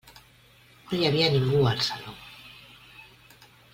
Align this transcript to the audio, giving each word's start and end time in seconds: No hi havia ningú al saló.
No 0.85 0.95
hi 0.99 1.03
havia 1.09 1.27
ningú 1.35 1.59
al 1.73 1.85
saló. 1.89 2.15